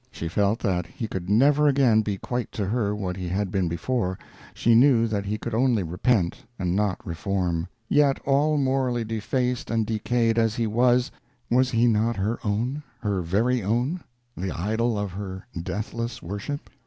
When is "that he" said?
0.61-1.07, 5.05-5.37